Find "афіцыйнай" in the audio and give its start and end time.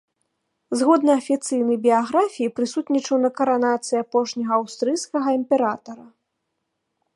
1.21-1.77